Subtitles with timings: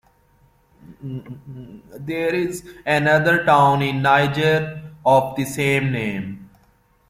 [1.03, 6.49] There is another town in Niger of the same name.